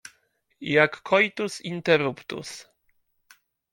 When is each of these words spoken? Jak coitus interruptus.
Jak 0.75 1.01
coitus 1.03 1.59
interruptus. 1.61 2.65